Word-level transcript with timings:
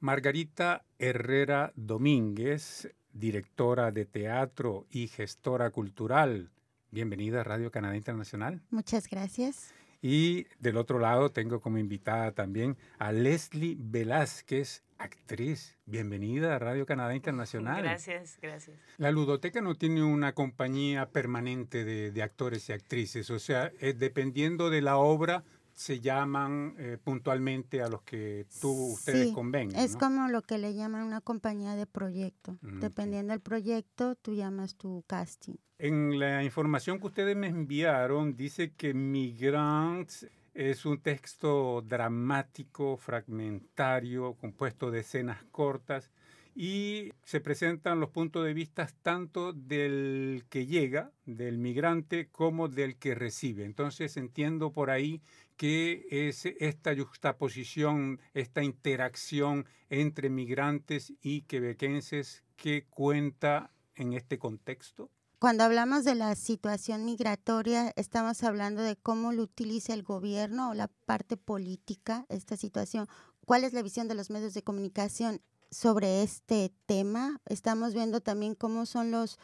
Margarita 0.00 0.84
Herrera 1.00 1.72
Domínguez, 1.74 2.88
directora 3.12 3.90
de 3.90 4.04
teatro 4.04 4.86
y 4.90 5.08
gestora 5.08 5.70
cultural. 5.70 6.52
Bienvenida 6.92 7.40
a 7.40 7.44
Radio 7.44 7.72
Canadá 7.72 7.96
Internacional. 7.96 8.62
Muchas 8.70 9.08
gracias. 9.08 9.74
Y 10.00 10.46
del 10.60 10.76
otro 10.76 11.00
lado 11.00 11.32
tengo 11.32 11.60
como 11.60 11.78
invitada 11.78 12.30
también 12.30 12.76
a 13.00 13.10
Leslie 13.10 13.76
Velázquez, 13.76 14.84
actriz. 14.98 15.76
Bienvenida 15.84 16.54
a 16.54 16.58
Radio 16.60 16.86
Canadá 16.86 17.16
Internacional. 17.16 17.82
Gracias, 17.82 18.38
gracias. 18.40 18.78
La 18.98 19.10
ludoteca 19.10 19.60
no 19.60 19.74
tiene 19.74 20.04
una 20.04 20.32
compañía 20.32 21.10
permanente 21.10 21.84
de, 21.84 22.22
actores 22.22 22.68
y 22.68 22.72
actrices, 22.72 23.30
o 23.30 23.40
sea, 23.40 23.72
dependiendo 23.96 24.70
de 24.70 24.80
la 24.80 24.96
obra 24.96 25.42
se 25.78 26.00
llaman 26.00 26.74
eh, 26.76 26.98
puntualmente 27.02 27.80
a 27.82 27.88
los 27.88 28.02
que 28.02 28.46
tú 28.60 28.94
ustedes 28.94 29.28
sí, 29.28 29.68
Es 29.76 29.96
como 29.96 30.26
lo 30.26 30.42
que 30.42 30.58
le 30.58 30.74
llaman 30.74 31.04
una 31.04 31.20
compañía 31.20 31.76
de 31.76 31.86
proyecto. 31.86 32.58
Mm, 32.62 32.80
dependiendo 32.80 33.32
del 33.32 33.40
proyecto, 33.40 34.16
tú 34.16 34.34
llamas 34.34 34.74
tu 34.74 35.04
casting. 35.06 35.54
En 35.78 36.18
la 36.18 36.42
información 36.42 36.98
que 36.98 37.06
ustedes 37.06 37.36
me 37.36 37.46
enviaron 37.46 38.34
dice 38.34 38.72
que 38.72 38.92
Migrants 38.92 40.26
es 40.52 40.84
un 40.84 40.98
texto 40.98 41.80
dramático, 41.82 42.96
fragmentario, 42.96 44.34
compuesto 44.34 44.90
de 44.90 45.00
escenas 45.00 45.44
cortas 45.52 46.10
y 46.56 47.12
se 47.22 47.40
presentan 47.40 48.00
los 48.00 48.10
puntos 48.10 48.44
de 48.44 48.52
vista 48.52 48.88
tanto 49.02 49.52
del 49.52 50.42
que 50.50 50.66
llega, 50.66 51.12
del 51.24 51.56
migrante, 51.56 52.26
como 52.32 52.66
del 52.66 52.96
que 52.96 53.14
recibe. 53.14 53.64
Entonces 53.64 54.16
entiendo 54.16 54.72
por 54.72 54.90
ahí 54.90 55.22
que 55.58 56.06
es 56.10 56.46
esta 56.46 56.96
juxtaposición, 56.96 58.20
esta 58.32 58.62
interacción 58.62 59.66
entre 59.90 60.30
migrantes 60.30 61.12
y 61.20 61.42
quebequenses 61.42 62.44
que 62.56 62.86
cuenta 62.88 63.72
en 63.96 64.12
este 64.12 64.38
contexto. 64.38 65.10
Cuando 65.40 65.64
hablamos 65.64 66.04
de 66.04 66.14
la 66.14 66.34
situación 66.36 67.04
migratoria, 67.04 67.92
estamos 67.96 68.42
hablando 68.44 68.82
de 68.82 68.96
cómo 68.96 69.32
lo 69.32 69.42
utiliza 69.42 69.94
el 69.94 70.04
gobierno 70.04 70.70
o 70.70 70.74
la 70.74 70.88
parte 71.06 71.36
política, 71.36 72.24
esta 72.28 72.56
situación. 72.56 73.08
¿Cuál 73.44 73.64
es 73.64 73.72
la 73.72 73.82
visión 73.82 74.06
de 74.08 74.14
los 74.14 74.30
medios 74.30 74.54
de 74.54 74.62
comunicación 74.62 75.40
sobre 75.70 76.22
este 76.22 76.72
tema? 76.86 77.40
Estamos 77.46 77.94
viendo 77.94 78.20
también 78.20 78.54
cómo 78.54 78.86
son 78.86 79.10
los 79.10 79.38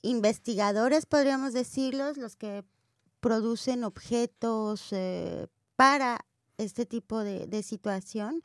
investigadores, 0.00 1.04
podríamos 1.06 1.52
decirlos, 1.52 2.16
los 2.16 2.36
que 2.36 2.64
producen 3.24 3.84
objetos 3.84 4.88
eh, 4.92 5.48
para 5.76 6.26
este 6.58 6.84
tipo 6.84 7.20
de, 7.20 7.46
de 7.46 7.62
situación 7.62 8.42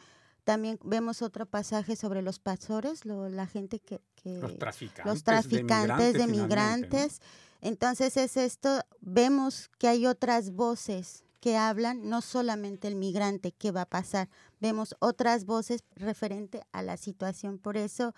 también 0.50 0.80
vemos 0.84 1.22
otro 1.22 1.46
pasaje 1.46 1.96
sobre 1.96 2.24
los 2.24 2.40
pastores, 2.40 3.06
la 3.06 3.46
gente 3.46 3.80
que, 3.80 4.02
los 4.24 4.58
traficantes, 4.58 5.06
los 5.06 5.24
traficantes 5.24 6.14
de 6.14 6.26
migrantes. 6.26 7.22
Entonces 7.62 8.18
es 8.18 8.36
esto, 8.36 8.82
vemos 9.00 9.70
que 9.78 9.88
hay 9.88 10.08
otras 10.08 10.50
voces 10.50 11.24
que 11.40 11.56
hablan, 11.56 12.10
no 12.10 12.22
solamente 12.22 12.88
el 12.88 12.96
migrante, 12.96 13.52
qué 13.52 13.70
va 13.70 13.82
a 13.82 13.90
pasar, 13.90 14.28
vemos 14.60 14.96
otras 14.98 15.46
voces 15.46 15.84
referente 15.96 16.64
a 16.72 16.82
la 16.82 16.98
situación. 16.98 17.60
Por 17.60 17.78
eso 17.78 18.16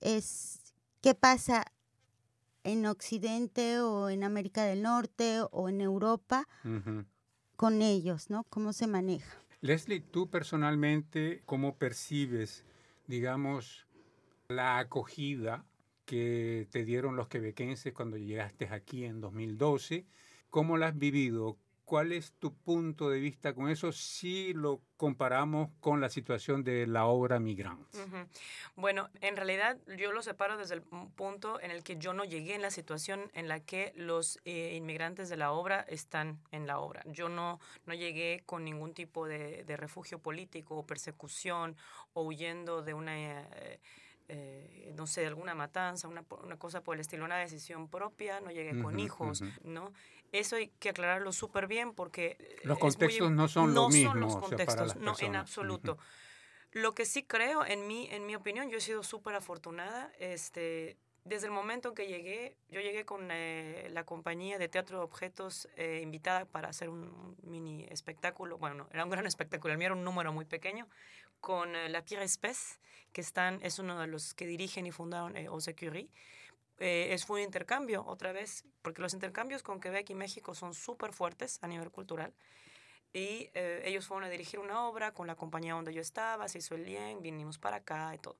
es, 0.00 0.60
¿qué 1.00 1.16
pasa 1.16 1.64
en 2.64 2.86
Occidente 2.86 3.80
o 3.80 4.08
en 4.08 4.24
América 4.24 4.64
del 4.64 4.82
Norte 4.82 5.42
o 5.50 5.68
en 5.68 5.80
Europa 5.80 6.48
con 7.56 7.82
ellos, 7.82 8.30
¿no? 8.30 8.44
¿Cómo 8.44 8.72
se 8.72 8.86
maneja? 8.86 9.38
Leslie, 9.60 10.00
tú 10.00 10.28
personalmente, 10.28 11.42
¿cómo 11.46 11.76
percibes, 11.76 12.64
digamos, 13.06 13.86
la 14.48 14.78
acogida 14.78 15.64
que 16.04 16.68
te 16.70 16.84
dieron 16.84 17.16
los 17.16 17.28
quebequenses 17.28 17.94
cuando 17.94 18.16
llegaste 18.16 18.68
aquí 18.68 19.04
en 19.04 19.20
2012? 19.20 20.06
¿Cómo 20.50 20.76
la 20.76 20.88
has 20.88 20.98
vivido? 20.98 21.56
¿Cuál 21.84 22.12
es 22.12 22.32
tu 22.38 22.54
punto 22.54 23.10
de 23.10 23.20
vista 23.20 23.54
con 23.54 23.68
eso 23.68 23.92
si 23.92 24.54
lo 24.54 24.80
comparamos 24.96 25.68
con 25.80 26.00
la 26.00 26.08
situación 26.08 26.64
de 26.64 26.86
la 26.86 27.04
obra 27.04 27.38
Migrants? 27.40 27.98
Bueno, 28.74 29.10
en 29.20 29.36
realidad 29.36 29.76
yo 29.98 30.10
lo 30.10 30.22
separo 30.22 30.56
desde 30.56 30.76
el 30.76 30.82
punto 30.82 31.60
en 31.60 31.70
el 31.70 31.82
que 31.82 31.96
yo 31.98 32.14
no 32.14 32.24
llegué 32.24 32.54
en 32.54 32.62
la 32.62 32.70
situación 32.70 33.30
en 33.34 33.48
la 33.48 33.60
que 33.60 33.92
los 33.96 34.40
eh, 34.46 34.74
inmigrantes 34.76 35.28
de 35.28 35.36
la 35.36 35.52
obra 35.52 35.80
están 35.86 36.40
en 36.52 36.66
la 36.66 36.78
obra. 36.78 37.02
Yo 37.04 37.28
no, 37.28 37.60
no 37.84 37.92
llegué 37.92 38.42
con 38.46 38.64
ningún 38.64 38.94
tipo 38.94 39.26
de, 39.26 39.64
refugio 39.76 40.18
político 40.18 40.76
o 40.76 40.86
persecución 40.86 41.76
o 42.14 42.22
huyendo 42.22 42.82
de 42.82 42.94
una... 42.94 43.42
Eh, 43.42 43.80
eh, 44.28 44.92
no 44.96 45.06
sé, 45.06 45.26
alguna 45.26 45.54
matanza, 45.54 46.08
una, 46.08 46.24
una, 46.42 46.56
cosa 46.56 46.82
por 46.82 46.94
el 46.94 47.00
estilo, 47.00 47.24
una 47.24 47.36
decisión 47.36 47.88
propia, 47.88 48.40
no 48.40 48.50
llegué 48.50 48.80
con 48.80 48.98
hijos, 48.98 49.42
¿no? 49.62 49.92
Eso 50.32 50.56
hay 50.56 50.68
que 50.68 50.88
aclararlo 50.88 51.30
súper 51.32 51.66
bien 51.66 51.92
porque... 51.94 52.36
Eh, 52.40 52.56
los 52.64 52.78
contextos 52.78 53.30
no 53.30 53.48
son 53.48 53.74
lo 53.74 53.88
mismo. 53.88 54.14
los 54.14 54.36
contextos, 54.36 54.96
no, 54.96 55.14
en 55.20 55.36
absoluto. 55.36 55.98
Lo 56.72 56.94
que 56.94 57.04
sí 57.04 57.22
creo, 57.22 57.64
en 57.64 57.86
mi, 57.86 58.08
en 58.10 58.26
mi 58.26 58.34
opinión, 58.34 58.70
yo 58.70 58.78
he 58.78 58.80
sido 58.80 59.02
súper 59.02 59.34
afortunada, 59.34 60.10
este, 60.18 60.96
desde 61.24 61.46
el 61.46 61.52
momento 61.52 61.90
en 61.90 61.94
que 61.94 62.06
llegué, 62.06 62.56
yo 62.68 62.80
llegué 62.80 63.04
con 63.04 63.28
eh, 63.30 63.88
la 63.90 64.04
compañía 64.04 64.58
de 64.58 64.68
Teatro 64.68 64.98
de 64.98 65.04
Objetos 65.04 65.68
invitada 65.76 66.46
para 66.46 66.68
hacer 66.68 66.88
un 66.88 67.36
mini 67.42 67.86
espectáculo, 67.90 68.56
bueno, 68.56 68.88
era 68.90 69.04
un 69.04 69.10
gran 69.10 69.26
espectáculo, 69.26 69.72
el 69.72 69.78
mío 69.78 69.86
era 69.86 69.94
un 69.94 70.02
número 70.02 70.32
muy 70.32 70.46
pequeño, 70.46 70.88
con 71.44 71.76
eh, 71.76 71.90
la 71.90 72.02
Pierre 72.02 72.24
Espèce, 72.24 72.78
que 73.12 73.20
están, 73.20 73.60
es 73.62 73.78
uno 73.78 74.00
de 74.00 74.06
los 74.06 74.32
que 74.32 74.46
dirigen 74.46 74.86
y 74.86 74.92
fundaron 74.92 75.36
eh, 75.36 75.50
Osecurie. 75.50 76.08
Eh, 76.78 77.08
es 77.12 77.28
un 77.28 77.38
intercambio 77.38 78.02
otra 78.06 78.32
vez, 78.32 78.64
porque 78.80 79.02
los 79.02 79.12
intercambios 79.12 79.62
con 79.62 79.78
Quebec 79.78 80.08
y 80.08 80.14
México 80.14 80.54
son 80.54 80.72
súper 80.72 81.12
fuertes 81.12 81.58
a 81.62 81.68
nivel 81.68 81.90
cultural. 81.90 82.32
Y 83.12 83.50
eh, 83.52 83.82
ellos 83.84 84.06
fueron 84.06 84.24
a 84.24 84.30
dirigir 84.30 84.58
una 84.58 84.86
obra 84.88 85.12
con 85.12 85.26
la 85.26 85.36
compañía 85.36 85.74
donde 85.74 85.92
yo 85.92 86.00
estaba, 86.00 86.48
se 86.48 86.58
hizo 86.58 86.74
el 86.76 86.86
lien, 86.86 87.20
vinimos 87.20 87.58
para 87.58 87.76
acá 87.76 88.14
y 88.14 88.18
todo. 88.18 88.38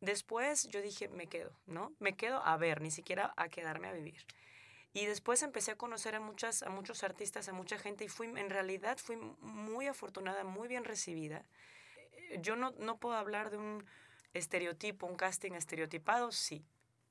Después 0.00 0.66
yo 0.68 0.80
dije, 0.80 1.08
me 1.08 1.26
quedo, 1.26 1.52
¿no? 1.66 1.92
Me 1.98 2.16
quedo 2.16 2.42
a 2.42 2.56
ver, 2.56 2.80
ni 2.80 2.90
siquiera 2.90 3.34
a 3.36 3.50
quedarme 3.50 3.88
a 3.88 3.92
vivir. 3.92 4.24
Y 4.94 5.04
después 5.04 5.42
empecé 5.42 5.72
a 5.72 5.76
conocer 5.76 6.14
a, 6.14 6.20
muchas, 6.20 6.62
a 6.62 6.70
muchos 6.70 7.04
artistas, 7.04 7.50
a 7.50 7.52
mucha 7.52 7.78
gente 7.78 8.04
y 8.04 8.08
fui, 8.08 8.28
en 8.28 8.48
realidad 8.48 8.96
fui 8.96 9.16
muy 9.40 9.88
afortunada, 9.88 10.42
muy 10.42 10.68
bien 10.68 10.84
recibida 10.84 11.44
yo 12.40 12.56
no, 12.56 12.72
no 12.78 12.98
puedo 12.98 13.16
hablar 13.16 13.50
de 13.50 13.58
un 13.58 13.84
estereotipo, 14.32 15.06
un 15.06 15.16
casting 15.16 15.52
estereotipado, 15.52 16.32
sí. 16.32 16.64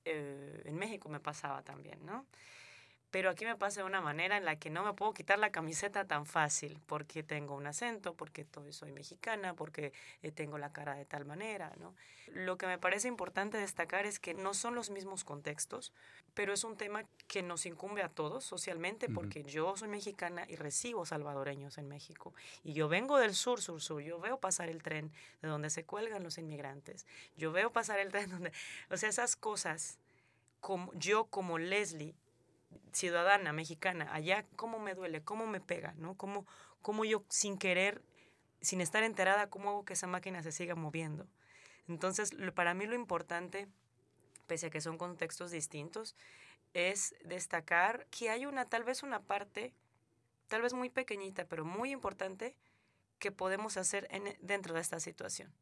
Eh, 0.05 0.63
en 0.65 0.75
México 0.75 1.07
me 1.09 1.19
pasaba 1.19 1.63
también, 1.63 2.05
¿no? 2.05 2.25
Pero 3.13 3.29
aquí 3.29 3.45
me 3.45 3.55
pasa 3.55 3.81
de 3.81 3.85
una 3.85 4.01
manera 4.01 4.37
en 4.37 4.43
la 4.43 4.55
que 4.55 4.71
no 4.71 4.83
me 4.83 4.93
puedo 4.93 5.13
quitar 5.13 5.37
la 5.37 5.51
camiseta 5.51 6.03
tan 6.05 6.25
fácil, 6.25 6.79
porque 6.87 7.21
tengo 7.21 7.53
un 7.53 7.67
acento, 7.67 8.15
porque 8.15 8.43
soy 8.71 8.91
mexicana, 8.91 9.53
porque 9.53 9.93
eh, 10.23 10.31
tengo 10.31 10.57
la 10.57 10.73
cara 10.73 10.95
de 10.95 11.05
tal 11.05 11.23
manera, 11.23 11.71
¿no? 11.77 11.93
Lo 12.29 12.57
que 12.57 12.65
me 12.65 12.79
parece 12.79 13.07
importante 13.07 13.59
destacar 13.59 14.07
es 14.07 14.19
que 14.19 14.33
no 14.33 14.55
son 14.55 14.73
los 14.73 14.89
mismos 14.89 15.23
contextos, 15.23 15.93
pero 16.33 16.53
es 16.53 16.63
un 16.63 16.75
tema 16.75 17.03
que 17.27 17.43
nos 17.43 17.67
incumbe 17.67 18.01
a 18.01 18.09
todos 18.09 18.45
socialmente, 18.45 19.07
porque 19.09 19.43
yo 19.43 19.77
soy 19.77 19.89
mexicana 19.89 20.47
y 20.49 20.55
recibo 20.55 21.05
salvadoreños 21.05 21.77
en 21.77 21.87
México, 21.87 22.33
y 22.63 22.73
yo 22.73 22.89
vengo 22.89 23.19
del 23.19 23.35
sur, 23.35 23.61
sur, 23.61 23.79
sur, 23.79 24.01
yo 24.01 24.19
veo 24.19 24.39
pasar 24.39 24.69
el 24.69 24.81
tren 24.81 25.11
de 25.43 25.49
donde 25.49 25.69
se 25.69 25.83
cuelgan 25.83 26.23
los 26.23 26.39
inmigrantes, 26.39 27.05
yo 27.37 27.51
veo 27.51 27.71
pasar 27.71 27.99
el 27.99 28.11
tren 28.11 28.29
donde, 28.31 28.51
o 28.89 28.97
sea, 28.97 29.09
esas 29.09 29.35
cosas, 29.35 29.99
como, 30.61 30.91
yo 30.95 31.25
como 31.25 31.59
Leslie, 31.59 32.15
ciudadana 32.91 33.53
mexicana, 33.53 34.13
allá, 34.13 34.45
cómo 34.55 34.79
me 34.79 34.95
duele, 34.95 35.23
cómo 35.23 35.47
me 35.47 35.59
pega, 35.61 35.93
¿no? 35.97 36.15
Cómo, 36.15 36.45
cómo 36.81 37.05
yo 37.05 37.23
sin 37.29 37.57
querer, 37.57 38.01
sin 38.61 38.81
estar 38.81 39.03
enterada, 39.03 39.49
cómo 39.49 39.69
hago 39.69 39.85
que 39.85 39.93
esa 39.93 40.07
máquina 40.07 40.43
se 40.43 40.51
siga 40.51 40.75
moviendo. 40.75 41.27
Entonces, 41.87 42.31
para 42.55 42.73
mí 42.73 42.85
lo 42.85 42.95
importante, 42.95 43.67
pese 44.47 44.67
a 44.67 44.69
que 44.69 44.81
son 44.81 44.97
contextos 44.97 45.51
distintos, 45.51 46.15
es 46.73 47.15
destacar 47.23 48.07
que 48.07 48.29
hay 48.29 48.45
una, 48.45 48.65
tal 48.65 48.83
vez 48.83 49.03
una 49.03 49.21
parte, 49.21 49.73
tal 50.47 50.61
vez 50.61 50.73
muy 50.73 50.89
pequeñita, 50.89 51.45
pero 51.45 51.65
muy 51.65 51.91
importante, 51.91 52.55
que 53.19 53.31
podemos 53.31 53.77
hacer 53.77 54.07
en, 54.11 54.35
dentro 54.41 54.73
de 54.73 54.81
esta 54.81 54.99
situación. 54.99 55.53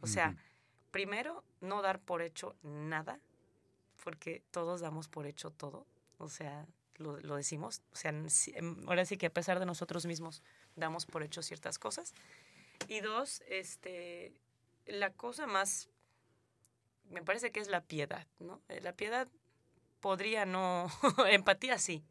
O 0.00 0.06
sea, 0.06 0.36
primero, 0.90 1.44
no 1.60 1.80
dar 1.80 2.00
por 2.00 2.22
hecho 2.22 2.56
nada, 2.62 3.20
porque 4.02 4.42
todos 4.50 4.80
damos 4.80 5.08
por 5.08 5.26
hecho 5.26 5.50
todo 5.50 5.86
o 6.22 6.28
sea, 6.28 6.66
lo, 6.96 7.18
lo 7.20 7.36
decimos, 7.36 7.82
o 7.92 7.96
sea, 7.96 8.10
em, 8.10 8.88
ahora 8.88 9.04
sí 9.04 9.16
que 9.16 9.26
a 9.26 9.32
pesar 9.32 9.58
de 9.58 9.66
nosotros 9.66 10.06
mismos 10.06 10.42
damos 10.76 11.04
por 11.06 11.22
hecho 11.22 11.42
ciertas 11.42 11.78
cosas. 11.78 12.14
Y 12.88 13.00
dos, 13.00 13.42
este, 13.48 14.32
la 14.86 15.12
cosa 15.12 15.46
más, 15.46 15.88
me 17.10 17.22
parece 17.22 17.50
que 17.50 17.60
es 17.60 17.68
la 17.68 17.82
piedad, 17.82 18.26
¿no? 18.38 18.62
Eh, 18.68 18.80
la 18.80 18.92
piedad 18.92 19.28
podría 20.00 20.46
no, 20.46 20.88
empatía 21.28 21.78
sí, 21.78 22.04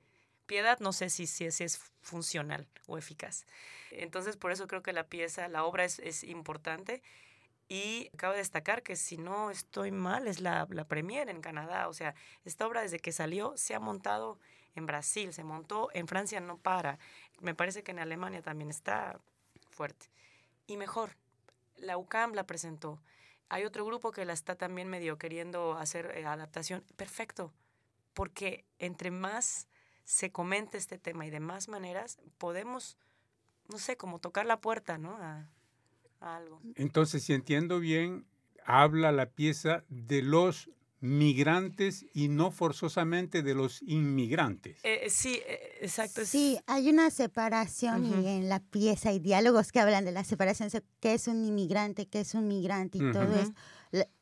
piedad 0.46 0.80
no 0.80 0.92
sé 0.94 1.10
si, 1.10 1.28
si, 1.28 1.46
es 1.46 1.78
funcional 2.02 2.68
o 2.88 2.98
eficaz. 2.98 3.46
Entonces, 3.92 4.38
por 4.38 4.52
eso 4.52 4.68
creo 4.68 4.84
que 4.84 4.94
la 4.94 5.08
pieza, 5.08 5.48
la 5.48 5.64
obra 5.64 5.86
es, 5.86 6.00
es 6.00 6.24
importante 6.24 7.02
Y 7.74 8.10
cabe 8.18 8.36
destacar 8.36 8.84
que 8.84 8.98
si 8.98 9.18
no 9.18 9.50
estoy 9.50 9.92
mal, 9.92 10.28
es 10.28 10.42
la, 10.42 10.68
la 10.72 10.84
premier 10.84 11.30
en 11.30 11.40
Canadá. 11.40 11.88
O 11.88 11.94
sea, 11.94 12.16
esta 12.44 12.68
obra 12.68 12.82
desde 12.82 13.00
que 13.00 13.14
salió 13.14 13.54
se 13.56 13.74
ha 13.74 13.80
montado 13.80 14.40
en 14.76 14.86
Brasil, 14.86 15.32
se 15.32 15.46
montó 15.46 15.88
en 15.94 16.06
Francia, 16.06 16.42
no 16.42 16.58
para. 16.58 17.00
Me 17.40 17.56
parece 17.56 17.82
que 17.82 17.92
en 17.92 18.00
Alemania 18.00 18.42
también 18.42 18.70
está 18.70 19.22
fuerte. 19.70 20.08
Y 20.68 20.76
mejor, 20.76 21.16
la 21.78 21.98
UCAM 21.98 22.34
la 22.34 22.46
presentó. 22.46 23.02
Hay 23.48 23.64
otro 23.64 23.86
grupo 23.86 24.12
que 24.12 24.26
la 24.26 24.34
está 24.34 24.56
también 24.56 24.90
medio 24.90 25.18
queriendo 25.18 25.78
hacer 25.78 26.12
eh, 26.18 26.26
adaptación. 26.26 26.84
Perfecto, 26.98 27.54
porque 28.14 28.66
entre 28.80 29.12
más 29.12 29.70
se 30.04 30.30
comente 30.30 30.78
este 30.78 30.98
tema 30.98 31.26
y 31.26 31.30
de 31.30 31.40
más 31.40 31.70
maneras, 31.70 32.20
podemos, 32.38 32.98
no 33.70 33.78
sé, 33.78 33.96
como 33.96 34.20
tocar 34.20 34.46
la 34.46 34.60
puerta, 34.60 34.98
¿no? 34.98 35.18
Algo. 36.22 36.62
Entonces, 36.76 37.24
si 37.24 37.34
entiendo 37.34 37.80
bien, 37.80 38.26
habla 38.66 39.12
la 39.12 39.26
pieza 39.28 39.84
de 39.90 40.22
los 40.22 40.70
migrantes 41.02 42.06
y 42.14 42.28
no 42.28 42.52
forzosamente 42.52 43.42
de 43.42 43.56
los 43.56 43.82
inmigrantes. 43.82 44.78
Eh, 44.84 45.10
sí, 45.10 45.42
eh, 45.48 45.80
exacto. 45.82 46.24
Sí, 46.26 46.60
hay 46.68 46.90
una 46.90 47.10
separación 47.10 48.06
y 48.06 48.28
en 48.28 48.50
la 48.50 48.60
pieza 48.60 49.10
hay 49.10 49.20
diálogos 49.20 49.72
que 49.72 49.80
hablan 49.80 50.06
de 50.06 50.12
la 50.12 50.24
separación, 50.24 50.70
qué 51.00 51.16
es 51.16 51.28
un 51.28 51.44
inmigrante, 51.44 52.08
qué 52.08 52.22
es 52.22 52.36
un 52.36 52.48
migrante 52.48 53.00
y 53.00 53.12
todo 53.12 53.34
eso. 53.34 53.54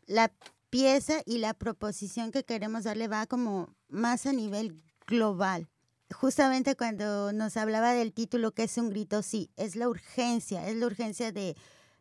La, 0.08 0.32
pieza 0.70 1.24
y 1.26 1.40
la 1.40 1.56
proposición 1.56 2.32
que 2.32 2.44
queremos 2.44 2.84
darle 2.84 3.08
va 3.08 3.26
como 3.26 3.76
más 3.88 4.28
a 4.28 4.34
nivel 4.34 4.84
global. 5.08 5.68
Justamente 6.14 6.76
cuando 6.76 7.34
nos 7.34 7.58
hablaba 7.58 7.94
del 7.94 8.14
título, 8.14 8.52
que 8.52 8.64
es 8.64 8.78
un 8.78 8.92
grito, 8.92 9.24
sí, 9.24 9.50
es 9.58 9.76
la 9.76 9.90
urgencia, 9.90 10.68
es 10.68 10.76
la 10.76 10.86
urgencia 10.86 11.32
de 11.32 11.56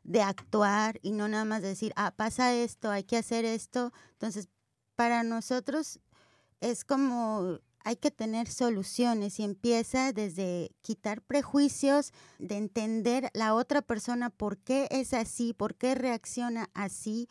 de 0.08 0.22
actuar 0.22 0.98
y 1.02 1.12
no 1.12 1.28
nada 1.28 1.44
más 1.44 1.60
decir, 1.60 1.92
ah, 1.94 2.12
pasa 2.16 2.54
esto, 2.54 2.90
hay 2.90 3.04
que 3.04 3.18
hacer 3.18 3.44
esto. 3.44 3.92
Entonces, 4.12 4.48
para 4.96 5.22
nosotros 5.22 6.00
es 6.60 6.84
como 6.84 7.60
hay 7.84 7.96
que 7.96 8.10
tener 8.10 8.48
soluciones 8.48 9.38
y 9.38 9.44
empieza 9.44 10.12
desde 10.12 10.74
quitar 10.80 11.22
prejuicios, 11.22 12.12
de 12.38 12.56
entender 12.56 13.30
la 13.34 13.54
otra 13.54 13.82
persona 13.82 14.30
por 14.30 14.56
qué 14.58 14.88
es 14.90 15.12
así, 15.12 15.52
por 15.52 15.74
qué 15.74 15.94
reacciona 15.94 16.70
así. 16.72 17.28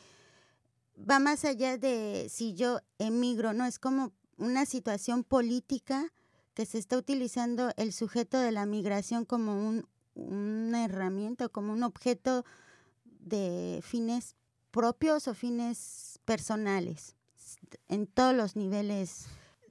Va 0.98 1.20
más 1.20 1.46
allá 1.46 1.78
de 1.78 2.28
si 2.30 2.54
yo 2.54 2.80
emigro, 3.00 3.54
no, 3.54 3.66
es 3.66 3.80
como 3.80 4.14
una 4.38 4.66
situación 4.66 5.24
política 5.24 6.14
que 6.54 6.66
se 6.66 6.78
está 6.78 6.98
utilizando 6.98 7.72
el 7.76 7.92
sujeto 7.92 8.40
de 8.40 8.52
la 8.52 8.66
migración 8.68 9.26
como 9.26 9.68
un, 9.68 9.88
una 10.14 10.86
herramienta, 10.86 11.50
como 11.50 11.74
un 11.74 11.84
objeto 11.84 12.46
de 13.28 13.82
fines 13.84 14.36
propios 14.72 15.28
o 15.28 15.34
fines 15.34 16.20
personales, 16.26 17.16
en 17.88 18.08
todos 18.08 18.36
los 18.36 18.56
niveles, 18.56 19.28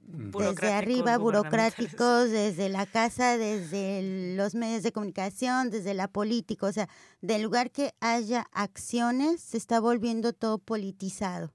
desde 0.07 0.73
arriba, 0.73 1.17
burocráticos, 1.17 2.29
desde 2.29 2.69
la 2.69 2.85
casa, 2.85 3.37
desde 3.37 4.35
los 4.35 4.55
medios 4.55 4.83
de 4.83 4.91
comunicación, 4.91 5.69
desde 5.69 5.93
la 5.93 6.07
política, 6.07 6.65
o 6.65 6.71
sea, 6.71 6.89
del 7.21 7.41
lugar 7.41 7.71
que 7.71 7.93
haya 7.99 8.47
acciones, 8.53 9.41
se 9.41 9.57
está 9.57 9.79
volviendo 9.79 10.33
todo 10.33 10.59
politizado. 10.59 11.53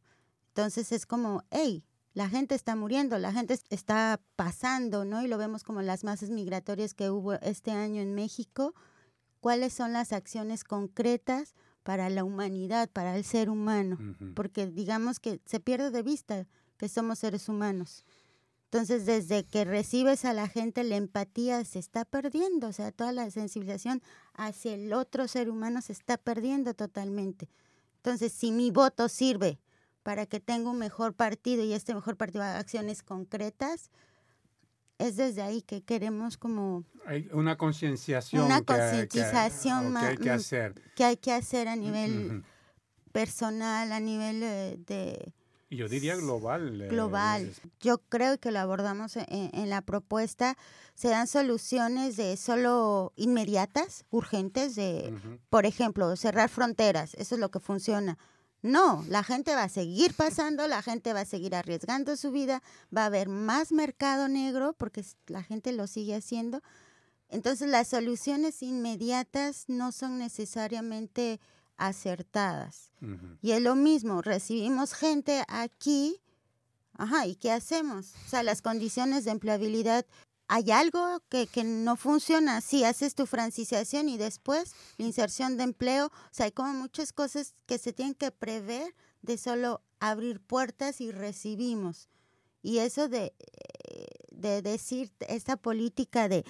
Entonces 0.49 0.93
es 0.93 1.07
como, 1.07 1.45
hey, 1.51 1.85
la 2.15 2.29
gente 2.29 2.55
está 2.55 2.77
muriendo, 2.77 3.19
la 3.19 3.33
gente 3.33 3.59
está 3.71 4.21
pasando, 4.37 5.07
¿no? 5.07 5.23
Y 5.23 5.29
lo 5.29 5.39
vemos 5.39 5.65
como 5.65 5.81
las 5.81 6.05
masas 6.05 6.29
migratorias 6.29 6.93
que 6.93 7.11
hubo 7.11 7.35
este 7.35 7.71
año 7.71 8.03
en 8.03 8.15
México. 8.15 8.75
¿Cuáles 9.41 9.73
son 9.73 9.95
las 9.95 10.13
acciones 10.13 10.63
concretas 10.63 11.55
para 11.83 12.09
la 12.11 12.25
humanidad, 12.25 12.89
para 12.91 13.17
el 13.17 13.25
ser 13.25 13.51
humano, 13.51 13.99
porque 14.35 14.67
digamos 14.67 15.21
que 15.21 15.41
se 15.45 15.61
pierde 15.61 15.91
de 15.91 16.03
vista 16.03 16.47
que 16.77 16.89
somos 16.89 17.19
seres 17.19 17.49
humanos. 17.49 18.05
Entonces, 18.65 19.05
desde 19.05 19.45
que 19.45 19.67
recibes 19.67 20.25
a 20.25 20.33
la 20.33 20.49
gente, 20.49 20.83
la 20.83 20.97
empatía 20.97 21.63
se 21.65 21.79
está 21.79 22.07
perdiendo, 22.07 22.69
o 22.69 22.73
sea, 22.73 22.91
toda 22.91 23.13
la 23.13 23.31
sensibilización 23.31 24.03
hacia 24.33 24.75
el 24.75 24.93
otro 24.95 25.29
ser 25.29 25.51
humano 25.51 25.83
se 25.83 25.93
está 25.93 26.17
perdiendo 26.17 26.73
totalmente. 26.73 27.51
Entonces, 27.97 28.33
si 28.33 28.51
mi 28.51 28.71
voto 28.71 29.11
sirve 29.11 29.61
para 30.03 30.25
que 30.25 30.41
tenga 30.41 30.71
un 30.71 30.79
mejor 30.79 31.13
partido 31.13 31.63
y 31.63 31.75
este 31.75 31.95
mejor 31.95 32.17
partido 32.17 32.45
haga 32.45 32.59
acciones 32.59 33.03
concretas, 33.03 33.91
es 35.03 35.17
desde 35.17 35.43
ahí 35.43 35.63
que 35.63 35.83
queremos 35.83 36.37
como... 36.37 36.85
Hay 37.07 37.29
una 37.33 37.57
concienciación. 37.57 38.45
Una 38.45 38.63
concientización 38.63 39.95
que, 39.95 39.99
hay 39.99 40.17
que 40.17 40.31
hacer. 40.31 40.75
Que 40.95 41.05
hay 41.05 41.17
que 41.17 41.33
hacer 41.33 41.69
a 41.69 41.77
nivel 41.77 42.45
personal, 43.13 43.93
a 43.93 44.01
nivel 44.01 44.43
eh, 44.43 44.79
de... 44.87 45.33
Yo 45.71 45.89
diría 45.89 46.17
global. 46.17 46.83
Eh, 46.83 46.89
global. 46.89 47.51
Yo 47.81 47.99
creo 48.09 48.39
que 48.39 48.51
lo 48.51 48.61
abordamos 48.61 49.17
en, 49.17 49.71
la 49.71 49.81
propuesta. 49.81 50.57
Se 50.95 51.09
dan 51.09 51.27
soluciones 51.27 52.17
de 52.17 52.37
solo 52.37 53.15
inmediatas, 53.17 54.05
urgentes, 54.11 54.75
de, 54.75 55.15
por 55.49 55.65
ejemplo, 55.65 56.15
cerrar 56.17 56.51
fronteras. 56.51 57.15
Eso 57.15 57.37
es 57.37 57.41
lo 57.41 57.51
que 57.51 57.59
funciona 57.59 58.19
no, 58.63 59.05
la 59.09 59.25
gente 59.25 59.55
va 59.55 59.65
a 59.65 59.69
seguir 59.69 60.15
pasando, 60.15 60.69
la 60.69 60.83
gente 60.83 61.13
va 61.13 61.21
a 61.21 61.25
seguir 61.25 61.55
arriesgando 61.57 62.17
su 62.17 62.31
vida, 62.31 62.63
va 62.97 63.03
a 63.03 63.07
haber 63.07 63.29
más 63.29 63.73
mercado 63.73 64.29
negro 64.29 64.75
porque 64.79 65.05
la 65.27 65.43
gente 65.43 65.73
lo 65.73 65.89
sigue 65.89 66.15
haciendo. 66.15 66.63
Entonces 67.29 67.69
las 67.69 67.89
soluciones 67.89 68.63
inmediatas 68.63 69.65
no 69.67 69.91
son 69.91 70.19
necesariamente 70.19 71.41
acertadas. 71.77 72.93
Y 73.41 73.51
es 73.51 73.61
lo 73.61 73.75
mismo, 73.75 74.23
recibimos 74.23 74.93
gente 74.93 75.43
aquí, 75.49 76.21
ajá, 76.93 77.27
¿y 77.27 77.35
qué 77.35 77.51
hacemos? 77.51 78.13
O 78.27 78.29
sea, 78.29 78.45
las 78.45 78.63
condiciones 78.63 79.25
de 79.25 79.33
empleabilidad 79.33 80.07
hay 80.55 80.71
algo 80.71 81.23
que, 81.31 81.47
que, 81.47 81.65
no 81.65 81.97
funciona. 81.97 82.61
Sí, 82.61 82.85
haces 82.85 83.15
tu 83.15 83.25
francización 83.25 84.11
y 84.11 84.19
después 84.19 84.75
la 84.99 85.07
inserción 85.07 85.57
de 85.57 85.65
empleo. 85.65 86.09
O 86.09 86.31
sea, 86.31 86.45
hay 86.45 86.53
como 86.53 86.75
muchas 86.75 87.15
cosas 87.15 87.55
que 87.65 87.79
se 87.79 87.95
tienen 87.95 88.15
que 88.15 88.31
prever 88.31 88.95
de 89.23 89.39
solo 89.39 89.81
abrir 89.99 90.41
puertas 90.41 91.01
y 91.01 91.11
recibimos. 91.11 92.11
Y 92.61 92.79
eso 92.79 93.09
de, 93.09 93.33
de 94.31 94.61
decir 94.61 95.11
esta 95.21 95.57
política 95.57 96.29
de, 96.29 96.45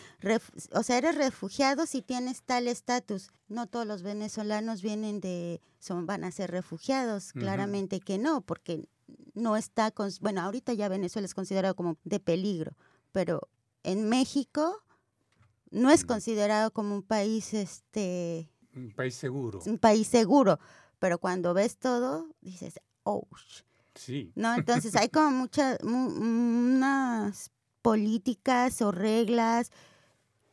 o 0.73 0.83
sea, 0.83 0.99
eres 0.99 1.15
refugiado 1.15 1.87
si 1.87 2.03
tienes 2.03 2.43
tal 2.43 2.67
estatus. 2.67 3.31
No 3.47 3.69
todos 3.69 3.87
los 3.87 4.03
venezolanos 4.03 4.83
vienen 4.83 5.21
de, 5.21 5.61
son, 5.79 6.07
van 6.07 6.25
a 6.25 6.33
ser 6.33 6.51
refugiados, 6.51 7.33
claramente 7.33 8.01
que 8.01 8.19
no, 8.19 8.41
porque 8.41 8.89
no 9.35 9.57
está, 9.57 9.93
con, 9.93 10.11
bueno, 10.21 10.41
ahorita 10.41 10.73
ya 10.73 10.89
Venezuela 10.89 11.27
es 11.27 11.35
considerado 11.35 11.77
como 11.77 11.99
de 12.03 12.19
peligro, 12.19 12.77
pero 13.13 13.49
en 13.83 14.09
México 14.09 14.83
no 15.71 15.91
es 15.91 16.05
considerado 16.05 16.73
como 16.73 16.95
un 16.95 17.03
país 17.03 17.55
este 17.55 18.49
un 18.75 18.91
país 18.93 19.15
seguro. 19.15 19.61
Un 19.67 19.79
país 19.79 20.07
seguro, 20.07 20.59
pero 20.99 21.19
cuando 21.19 21.55
ves 21.55 21.79
todo 21.79 22.29
dices, 22.41 22.81
"Oh." 23.03 23.27
Sí. 23.95 24.33
No, 24.35 24.55
entonces 24.87 24.97
hay 24.97 25.09
como 25.09 25.31
muchas 25.31 25.79
unas 25.83 27.51
políticas 27.83 28.81
o 28.81 28.93
reglas 28.93 29.71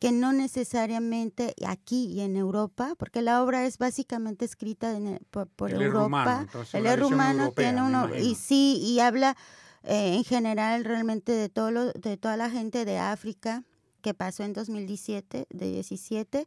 que 0.00 0.12
no 0.12 0.32
necesariamente 0.32 1.54
aquí 1.66 2.06
y 2.06 2.20
en 2.20 2.34
Europa, 2.34 2.94
porque 2.98 3.20
la 3.20 3.42
obra 3.42 3.66
es 3.66 3.76
básicamente 3.76 4.46
escrita 4.46 4.98
por, 5.30 5.72
Europa. 5.72 6.46
el 6.72 6.86
er 6.86 7.02
humano 7.02 7.52
tiene 7.52 7.82
uno 7.82 8.08
y 8.16 8.34
sí 8.34 8.80
y 8.82 9.00
habla 9.00 9.36
eh, 9.84 10.14
en 10.16 10.24
general 10.24 10.84
realmente 10.84 11.32
de, 11.32 11.48
todo 11.48 11.70
lo, 11.70 11.92
de 11.92 12.16
toda 12.16 12.36
la 12.36 12.50
gente 12.50 12.84
de 12.84 12.98
África 12.98 13.64
que 14.02 14.14
pasó 14.14 14.44
en 14.44 14.52
2017, 14.52 15.46
de 15.50 15.70
17, 15.72 16.46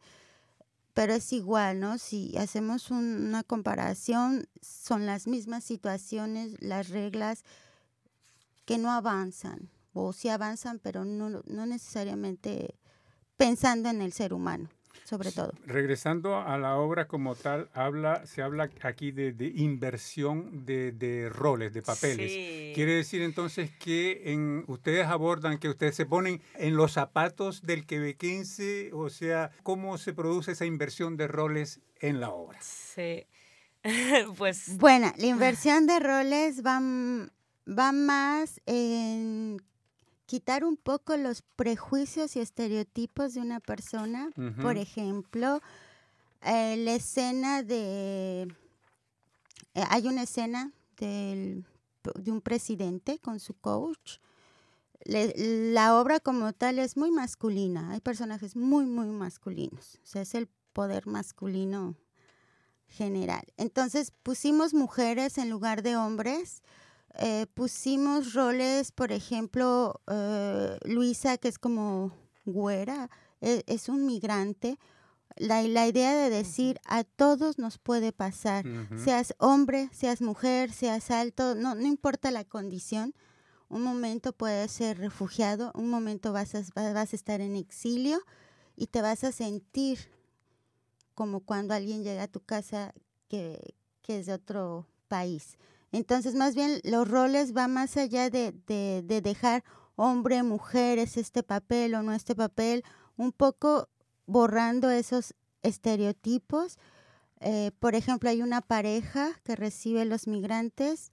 pero 0.94 1.14
es 1.14 1.34
igual, 1.34 1.80
¿no? 1.80 1.98
Si 1.98 2.38
hacemos 2.38 2.92
una 2.92 3.44
comparación, 3.44 4.48
son 4.62 5.06
las 5.06 5.28
mismas 5.28 5.64
situaciones, 5.64 6.56
las 6.62 6.90
reglas 6.90 7.44
que 8.66 8.78
no 8.78 8.92
avanzan, 8.92 9.70
o 9.94 10.14
sí 10.14 10.30
avanzan, 10.30 10.80
pero 10.80 11.06
no, 11.06 11.30
no 11.30 11.66
necesariamente 11.66 12.76
pensando 13.38 13.90
en 13.90 14.02
el 14.02 14.14
ser 14.14 14.34
humano 14.34 14.70
sobre 15.04 15.32
todo. 15.32 15.54
Regresando 15.66 16.38
a 16.38 16.58
la 16.58 16.78
obra 16.78 17.08
como 17.08 17.36
tal, 17.36 17.70
habla, 17.74 18.26
se 18.26 18.42
habla 18.42 18.70
aquí 18.82 19.12
de, 19.12 19.34
inversión 19.56 20.66
de, 20.66 21.30
roles, 21.32 21.74
de 21.74 21.82
papeles. 21.82 22.32
Quiere 22.76 22.96
decir 22.96 23.22
entonces 23.22 23.72
que 23.80 24.32
en, 24.32 24.64
ustedes 24.68 25.08
abordan, 25.08 25.58
que 25.58 25.70
ustedes 25.70 25.96
se 25.96 26.06
ponen 26.06 26.42
en 26.56 26.76
los 26.76 26.94
zapatos 26.94 27.62
del 27.62 27.86
quebequense, 27.86 28.92
o 28.94 29.10
sea, 29.10 29.52
¿cómo 29.64 29.98
se 29.98 30.14
produce 30.14 30.54
esa 30.54 30.66
inversión 30.66 31.18
de 31.18 31.28
roles 31.28 31.82
en 32.00 32.20
la 32.20 32.30
obra? 32.30 32.60
Sí, 32.62 33.26
pues... 34.38 34.78
Bueno, 34.78 35.14
la 35.18 35.26
inversión 35.26 35.88
de 35.88 36.00
roles 36.00 36.66
va, 36.66 36.80
va 37.68 37.92
más 37.92 38.62
en 38.66 39.62
quitar 40.34 40.64
un 40.64 40.78
poco 40.78 41.16
los 41.16 41.44
prejuicios 41.56 42.36
y 42.36 42.40
estereotipos 42.40 43.36
de 43.36 43.42
una 43.42 43.60
persona. 43.60 44.32
Por 44.64 44.78
ejemplo, 44.78 45.62
eh, 46.42 46.76
la 46.78 46.96
escena 46.96 47.62
de 47.62 48.48
Eh, 49.76 49.84
hay 49.90 50.08
una 50.08 50.24
escena 50.24 50.72
del, 50.98 51.66
de 52.16 52.32
un 52.32 52.42
presidente 52.42 53.20
con 53.20 53.40
su 53.40 53.54
coach. 53.54 54.18
la 55.06 56.00
obra 56.00 56.20
como 56.20 56.54
tal 56.54 56.80
es 56.80 56.96
muy 56.96 57.12
masculina, 57.12 57.92
hay 57.92 58.00
personajes 58.00 58.56
muy, 58.56 58.86
muy 58.86 59.08
masculinos, 59.08 60.00
o 60.02 60.06
sea, 60.06 60.22
es 60.22 60.34
el 60.34 60.48
poder 60.72 61.08
masculino 61.08 61.96
general. 62.88 63.44
Entonces 63.58 64.12
pusimos 64.24 64.74
mujeres 64.74 65.38
en 65.38 65.50
lugar 65.50 65.84
de 65.84 65.98
hombres, 65.98 66.64
eh, 67.16 67.46
pusimos 67.54 68.34
roles, 68.34 68.92
por 68.92 69.12
ejemplo, 69.12 70.02
eh, 70.08 70.78
Luisa, 70.86 71.38
que 71.38 71.48
es 71.48 71.60
como 71.60 72.12
güera, 72.46 73.10
e, 73.42 73.64
es, 73.68 73.90
un 73.90 74.06
migrante. 74.06 74.80
La, 75.36 75.62
la, 75.64 75.88
idea 75.88 76.16
de 76.16 76.30
decir 76.30 76.80
a 76.86 77.04
todos 77.04 77.58
nos 77.58 77.78
puede 77.78 78.12
pasar, 78.12 78.66
seas 78.98 79.34
hombre, 79.40 79.90
seas 79.92 80.22
mujer, 80.22 80.72
seas 80.72 81.10
alto, 81.12 81.56
no, 81.56 81.76
no 81.76 81.88
importa 81.88 82.32
la 82.32 82.44
condición. 82.44 83.14
Un 83.70 83.82
momento 83.82 84.34
puedes 84.34 84.72
ser 84.72 85.00
refugiado, 85.00 85.72
un 85.74 85.90
momento 85.90 86.34
vas 86.34 86.54
a, 86.54 86.62
vas 86.76 87.14
a 87.14 87.16
estar 87.16 87.42
en 87.42 87.56
exilio 87.56 88.20
y 88.76 88.88
te 88.88 89.02
vas 89.02 89.24
a 89.24 89.32
sentir 89.32 90.12
como 91.16 91.40
cuando 91.40 91.74
alguien 91.74 92.04
llega 92.04 92.24
a 92.24 92.28
tu 92.28 92.42
casa 92.42 92.94
que, 93.28 93.76
que 94.04 94.20
es 94.20 94.28
de 94.28 94.34
otro 94.34 94.88
país. 95.08 95.58
Entonces, 95.94 96.34
más 96.34 96.56
bien, 96.56 96.82
los 96.84 97.08
roles 97.08 97.54
van 97.54 97.72
más 97.72 97.98
allá 97.98 98.32
de, 98.32 98.52
de, 98.52 99.22
dejar 99.22 99.64
hombre, 99.96 100.42
mujer, 100.42 100.98
es 100.98 101.18
este 101.18 101.44
papel 101.44 101.94
o 101.94 102.02
no 102.02 102.14
este 102.14 102.34
papel, 102.34 102.84
un 103.16 103.32
poco 103.32 103.90
borrando 104.26 104.90
esos 104.90 105.36
estereotipos. 105.62 106.80
Eh, 107.42 107.70
por 107.80 107.94
ejemplo, 107.94 108.32
hay 108.32 108.42
una 108.42 108.62
pareja 108.62 109.40
que 109.44 109.56
recibe 109.56 110.04
los 110.06 110.26
migrantes, 110.26 111.12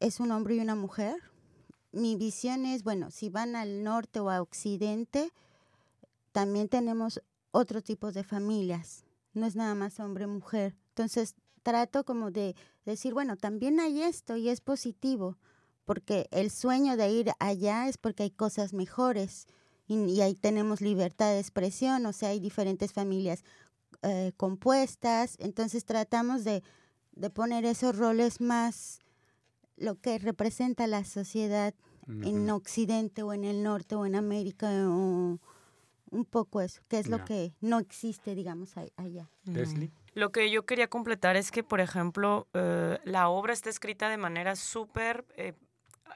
es 0.00 0.18
un 0.18 0.32
hombre 0.32 0.56
y 0.56 0.60
una 0.60 0.74
mujer. 0.74 1.14
Mi 1.92 2.16
visión 2.16 2.66
es, 2.66 2.82
bueno, 2.82 3.12
si 3.12 3.28
van 3.28 3.54
al 3.54 3.84
norte 3.84 4.18
o 4.18 4.30
a 4.30 4.42
occidente, 4.42 5.30
también 6.32 6.68
tenemos 6.68 7.22
otro 7.52 7.82
tipo 7.82 8.10
de 8.10 8.24
familias, 8.24 9.04
no 9.32 9.46
es 9.46 9.54
nada 9.54 9.76
más 9.76 10.00
hombre-mujer. 10.00 10.74
Entonces, 10.88 11.36
trato 11.62 12.04
como 12.04 12.32
de 12.32 12.56
decir, 12.92 13.14
bueno, 13.14 13.36
también 13.36 13.80
hay 13.80 14.02
esto 14.02 14.36
y 14.36 14.48
es 14.48 14.60
positivo, 14.60 15.36
porque 15.84 16.28
el 16.30 16.50
sueño 16.50 16.96
de 16.96 17.10
ir 17.10 17.32
allá 17.38 17.88
es 17.88 17.98
porque 17.98 18.24
hay 18.24 18.30
cosas 18.30 18.72
mejores 18.72 19.46
y, 19.88 20.20
ahí 20.20 20.34
tenemos 20.34 20.80
libertad 20.80 21.30
de 21.30 21.38
expresión, 21.38 22.06
o 22.06 22.12
sea, 22.12 22.30
hay 22.30 22.40
diferentes 22.40 22.92
familias 22.92 23.44
eh, 24.02 24.32
compuestas, 24.36 25.36
entonces 25.38 25.84
tratamos 25.84 26.42
de, 26.44 26.62
de, 27.12 27.30
poner 27.30 27.64
esos 27.64 27.96
roles 27.96 28.40
más 28.40 28.98
lo 29.76 30.00
que 30.00 30.18
representa 30.18 30.86
la 30.86 31.04
sociedad 31.04 31.74
en 32.08 32.48
Occidente 32.50 33.22
o 33.22 33.32
en 33.32 33.44
el 33.44 33.62
norte 33.62 33.96
o 33.96 34.06
en 34.06 34.14
América 34.14 34.68
o 34.88 35.38
un 36.10 36.24
poco 36.24 36.60
eso, 36.60 36.80
que 36.88 36.98
es 36.98 37.08
lo 37.08 37.24
que 37.24 37.52
no 37.60 37.78
existe, 37.78 38.34
digamos, 38.34 38.74
allá. 38.96 39.28
Leslie. 39.44 39.90
Lo 40.16 40.32
que 40.32 40.50
yo 40.50 40.64
quería 40.64 40.88
completar 40.88 41.36
es 41.36 41.50
que, 41.50 41.62
por 41.62 41.78
ejemplo, 41.78 42.48
eh, 42.54 42.98
la 43.04 43.28
obra 43.28 43.52
está 43.52 43.68
escrita 43.68 44.08
de 44.08 44.16
manera 44.16 44.56
súper... 44.56 45.26
Eh, 45.36 45.52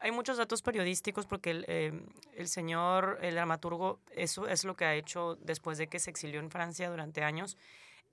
hay 0.01 0.11
muchos 0.11 0.39
datos 0.39 0.63
periodísticos 0.63 1.27
porque 1.27 1.51
el, 1.51 1.67
eh, 1.69 1.93
el, 2.35 2.49
señor, 2.49 3.19
el 3.21 3.35
dramaturgo, 3.35 4.01
eso 4.17 4.49
es 4.49 4.65
lo 4.65 4.75
que 4.75 4.87
ha 4.87 4.95
hecho 4.95 5.37
después 5.43 5.77
de 5.77 5.89
que 5.89 5.99
se 5.99 6.09
exilió 6.09 6.41
en 6.41 6.51
Francia 6.51 6.89
durante 6.89 7.23
años. 7.23 7.59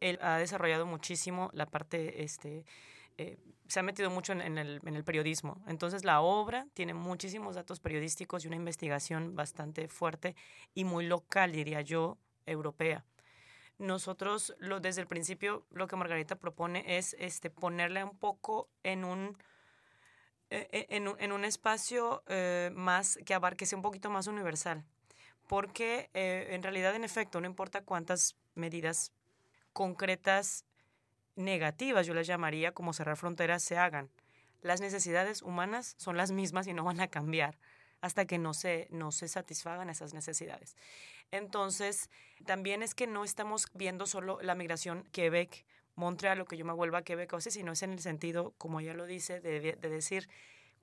Él 0.02 0.20
ha 0.22 0.38
desarrollado 0.38 0.86
muchísimo 0.86 1.52
la 1.54 1.66
parte, 1.66 2.22
este, 2.22 2.66
se 3.70 3.80
ha 3.80 3.84
metido 3.84 4.10
mucho 4.10 4.34
en, 4.34 4.58
el, 4.58 4.82
en 4.86 4.94
el 4.94 5.06
periodismo. 5.06 5.64
Entonces 5.68 6.04
la 6.04 6.20
obra 6.20 6.68
tiene 6.74 6.96
muchísimos 6.96 7.56
datos 7.56 7.80
periodísticos 7.80 8.44
y 8.44 8.48
una 8.48 8.58
investigación 8.58 9.38
bastante 9.38 9.88
fuerte 9.88 10.36
y 10.74 10.84
muy 10.84 11.06
local, 11.06 11.54
diría 11.54 11.80
yo, 11.80 12.18
europea 12.46 13.06
nosotros 13.78 14.56
lo, 14.60 14.80
desde 14.80 15.02
el 15.02 15.08
principio 15.08 15.66
lo 15.70 15.88
que 15.88 15.96
Margarita 15.96 16.36
propone 16.36 16.98
es 16.98 17.16
este, 17.20 17.50
ponerle 17.50 18.04
un 18.04 18.18
poco 18.18 18.70
en 18.84 19.04
un, 19.04 19.38
eh, 20.50 20.68
eh, 20.72 20.88
en, 20.90 21.32
un, 21.32 21.46
espacio 21.46 22.24
eh, 22.28 22.72
más 22.74 23.20
que 23.26 23.34
abarque, 23.34 23.66
sea 23.66 23.78
un 23.78 23.84
poquito 23.84 24.10
más 24.10 24.28
universal. 24.28 24.84
Porque 25.48 26.10
en 26.14 26.62
realidad, 26.62 26.94
en 26.94 27.06
efecto, 27.06 27.40
no 27.40 27.48
importa 27.48 27.82
cuántas 27.82 28.36
medidas 28.54 29.14
concretas 29.72 30.66
negativas, 31.38 32.06
yo 32.06 32.14
las 32.14 32.28
llamaría 32.28 32.74
como 32.74 32.92
cerrar 32.92 33.16
fronteras, 33.16 33.64
se 33.64 33.78
hagan. 33.78 34.10
Las 34.62 34.82
necesidades 34.82 35.42
humanas 35.42 35.96
son 35.98 36.18
las 36.18 36.32
mismas 36.32 36.68
y 36.68 36.74
no 36.74 36.84
van 36.84 37.00
a 37.00 37.08
cambiar 37.08 37.58
hasta 38.02 38.26
que 38.26 38.38
no 38.38 38.54
se, 38.54 38.88
no 38.92 39.12
se 39.12 39.28
satisfagan 39.28 39.90
esas 39.90 40.14
necesidades. 40.14 40.76
Entonces, 41.32 42.10
también 42.46 42.84
es 42.84 42.96
que 42.96 43.08
no 43.08 43.24
estamos 43.24 43.68
viendo 43.74 44.06
solo 44.06 44.40
la 44.42 44.56
migración 44.56 45.04
Quebec, 45.12 45.66
Montreal, 45.96 46.38
lo 46.38 46.46
que 46.46 46.58
yo 46.58 46.66
me 46.66 46.74
vuelva 46.74 47.00
a 47.00 47.04
Quebec, 47.04 47.34
o 47.34 47.42
sea, 47.42 47.52
sino 47.52 47.72
es 47.72 47.82
en 47.82 47.92
el 47.92 48.00
sentido, 48.00 48.54
como 48.58 48.80
ella 48.80 48.94
lo 48.94 49.06
dice, 49.06 49.42
de, 49.42 49.60
de 49.60 49.90
decir 49.90 50.30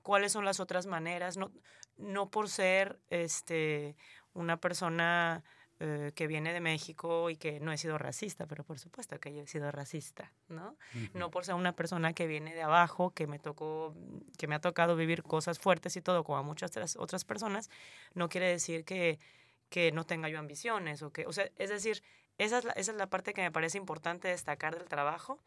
cuáles 0.01 0.33
son 0.33 0.45
las 0.45 0.59
otras 0.59 0.85
maneras, 0.87 1.37
no, 1.37 1.51
no 1.97 2.29
por 2.29 2.49
ser 2.49 2.99
este, 3.09 3.95
una 4.33 4.57
persona 4.57 5.43
eh, 5.79 6.13
que 6.15 6.27
viene 6.27 6.53
de 6.53 6.61
México 6.61 7.29
y 7.29 7.35
que 7.35 7.59
no 7.59 7.73
he 7.73 7.77
sido 7.77 7.97
racista, 7.97 8.45
pero 8.45 8.63
por 8.63 8.79
supuesto 8.79 9.19
que 9.19 9.33
yo 9.33 9.41
he 9.41 9.47
sido 9.47 9.69
racista, 9.71 10.31
¿no? 10.47 10.77
No 11.13 11.31
por 11.31 11.43
ser 11.43 11.55
una 11.55 11.73
persona 11.75 12.13
que 12.13 12.27
viene 12.27 12.55
de 12.55 12.61
abajo, 12.61 13.11
que 13.11 13.27
me 13.27 13.39
tocó, 13.39 13.93
que 14.37 14.47
me 14.47 14.55
ha 14.55 14.61
tocado 14.61 14.95
vivir 14.95 15.21
cosas 15.21 15.59
fuertes 15.59 15.97
y 15.97 16.01
todo, 16.01 16.23
como 16.23 16.37
a 16.37 16.43
muchas 16.43 16.95
otras 16.95 17.25
personas, 17.25 17.69
no 18.13 18.29
quiere 18.29 18.47
decir 18.47 18.85
que 18.85 19.19
que 19.75 19.91
no 19.91 20.05
tenga 20.05 20.29
yo 20.29 20.39
ambiciones 20.39 21.01
o 21.01 21.11
que, 21.11 21.25
o 21.25 21.33
sea, 21.33 21.49
es 21.57 21.69
decir, 21.69 22.01
esa 22.37 22.59
es 22.59 22.63
la, 22.63 22.71
esa 22.71 22.91
es 22.93 22.97
la 22.97 23.07
parte 23.07 23.33
que 23.33 23.41
me 23.41 23.51
parece 23.51 23.77
importante 23.77 24.29
destacar 24.29 24.77
del 24.77 24.87
trabajo 24.87 25.37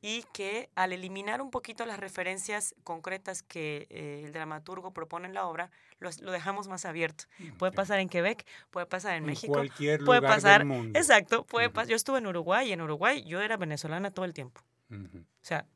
y 0.00 0.22
que 0.32 0.70
al 0.76 0.92
eliminar 0.92 1.42
un 1.42 1.50
poquito 1.50 1.84
las 1.84 1.98
referencias 1.98 2.76
concretas 2.84 3.42
que 3.42 3.88
eh, 3.90 4.22
el 4.26 4.32
dramaturgo 4.32 4.92
propone 4.92 5.26
en 5.26 5.34
la 5.34 5.48
obra, 5.48 5.72
lo, 5.98 6.08
lo 6.20 6.30
dejamos 6.30 6.68
más 6.68 6.84
abierto. 6.84 7.24
Puede 7.58 7.72
pasar 7.72 7.98
en 7.98 8.08
Quebec, 8.08 8.46
puede 8.70 8.86
pasar 8.86 9.16
en, 9.16 9.24
México, 9.24 9.54
cualquier 9.54 10.04
puede 10.04 10.20
lugar 10.20 10.36
pasar, 10.36 10.60
del 10.60 10.68
mundo. 10.68 10.96
exacto, 10.96 11.44
puede 11.44 11.68
yo 11.88 11.96
estuve 11.96 12.18
en 12.18 12.28
Uruguay 12.28 12.68
y 12.68 12.72
en 12.74 12.80
Uruguay 12.80 13.24
yo 13.24 13.40
era 13.40 13.56
venezolana 13.56 14.12
todo 14.12 14.24
el 14.24 14.34
tiempo. 14.34 14.60
O 14.88 15.24
sea, 15.42 15.66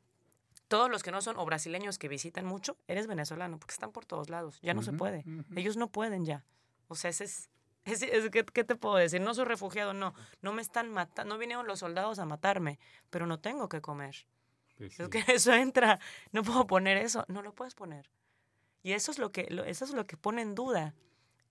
todos 0.69 0.89
los 0.89 1.03
que 1.03 1.11
no 1.11 1.21
son 1.21 1.37
o 1.37 1.43
brasileños 1.43 1.97
que 1.97 2.07
visitan 2.07 2.45
mucho, 2.45 2.77
eres 2.87 3.07
venezolano 3.07 3.59
porque 3.59 3.73
están 3.73 3.91
por 3.91 4.05
todos 4.05 4.29
lados. 4.29 4.57
Ya 4.61 4.73
no 4.73 4.83
se 4.83 4.93
puede. 4.93 5.25
Ellos 5.53 5.75
no 5.75 5.89
pueden 5.89 6.23
ya. 6.23 6.45
O 6.87 6.95
sea, 6.95 7.09
ese 7.09 7.25
es 7.25 7.49
es, 7.85 8.29
¿qué, 8.29 8.63
te 8.63 8.75
puedo 8.75 8.95
decir? 8.95 9.21
No 9.21 9.33
soy 9.33 9.45
refugiado, 9.45 9.93
no. 9.93 10.13
No 10.41 10.53
me 10.53 10.61
están 10.61 10.91
matando, 10.91 11.33
no 11.33 11.39
vinieron 11.39 11.67
los 11.67 11.79
soldados 11.79 12.19
a 12.19 12.25
matarme, 12.25 12.79
pero 13.09 13.25
no 13.25 13.39
tengo 13.39 13.69
que 13.69 13.81
comer. 13.81 14.25
Pues 14.77 14.99
es 14.99 15.09
que 15.09 15.23
eso 15.27 15.53
entra, 15.53 15.99
no 16.31 16.43
puedo 16.43 16.67
poner 16.67 16.97
eso, 16.97 17.25
no 17.27 17.41
lo 17.41 17.53
puedes 17.53 17.75
poner. 17.75 18.09
Y 18.81 18.93
eso 18.93 19.11
es 19.11 19.19
lo 19.19 19.31
que, 19.31 19.47
eso 19.65 19.85
es 19.85 19.91
lo 19.91 20.07
que 20.07 20.17
pone 20.17 20.41
en 20.41 20.55
duda, 20.55 20.95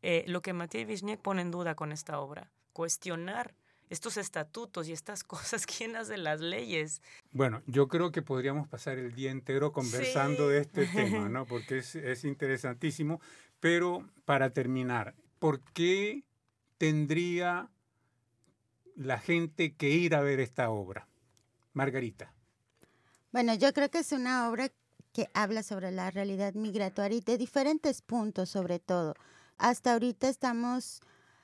eh, 0.02 0.24
lo 0.26 0.40
que 0.40 0.52
Mathieu 0.52 0.86
Wisniewski 0.86 1.22
pone 1.22 1.42
en 1.42 1.50
duda 1.50 1.74
con 1.74 1.92
esta 1.92 2.20
obra, 2.20 2.50
cuestionar 2.72 3.54
estos 3.90 4.16
estatutos 4.16 4.88
y 4.88 4.92
estas 4.92 5.24
cosas, 5.24 5.66
¿quién 5.66 5.96
hace 5.96 6.16
las 6.16 6.40
leyes? 6.40 7.02
Bueno, 7.32 7.62
yo 7.66 7.88
creo 7.88 8.12
que 8.12 8.22
podríamos 8.22 8.68
pasar 8.68 8.98
el 8.98 9.14
día 9.14 9.30
entero 9.30 9.72
conversando 9.72 10.48
de 10.48 10.60
este 10.60 10.86
tema, 10.86 11.28
¿no? 11.28 11.44
Porque 11.46 11.78
es, 11.78 11.94
es 11.94 12.24
interesantísimo. 12.24 13.20
Pero 13.60 14.08
para 14.24 14.50
terminar, 14.50 15.14
¿por 15.38 15.60
qué 15.72 16.24
tendría 16.78 17.70
la 18.94 19.18
gente 19.18 19.74
que 19.74 19.90
ir 19.90 20.14
a 20.14 20.20
ver 20.20 20.40
esta 20.40 20.70
obra? 20.70 21.08
Margarita. 21.72 22.32
Bueno, 23.32 23.54
yo 23.54 23.72
creo 23.72 23.90
que 23.90 23.98
es 23.98 24.12
una 24.12 24.48
obra 24.48 24.70
que 25.12 25.28
habla 25.34 25.62
sobre 25.62 25.90
la 25.90 26.10
realidad 26.10 26.54
migratoria 26.54 27.18
y 27.18 27.20
de 27.20 27.38
diferentes 27.38 28.02
puntos 28.02 28.48
sobre 28.48 28.78
todo. 28.78 29.14
Hasta 29.56 29.92
ahorita 29.92 30.28
estamos 30.28 31.00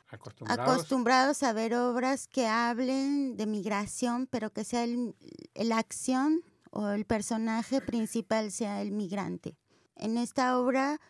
acostumbrados, 0.09 1.43
a 1.43 1.53
ver 1.53 1.75
obras 1.75 2.29
que 2.29 2.47
hablen 2.47 3.37
de 3.37 3.47
migración, 3.47 4.27
pero 4.27 4.51
que 4.51 4.65
sea 4.65 4.87
la 5.55 5.79
acción 5.79 6.43
o 6.71 6.89
el 6.91 7.05
personaje 7.05 7.81
principal 7.81 8.51
sea 8.51 8.83
el 8.83 8.93
migrante. 8.93 9.57
En 9.97 10.17
esta 10.17 10.59
obra 10.59 11.01